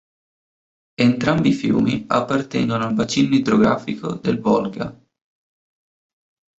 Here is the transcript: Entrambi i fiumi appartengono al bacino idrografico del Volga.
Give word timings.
Entrambi 0.99 1.49
i 1.49 1.53
fiumi 1.53 2.05
appartengono 2.07 2.87
al 2.87 2.95
bacino 2.95 3.35
idrografico 3.35 4.13
del 4.13 4.39
Volga. 4.41 4.99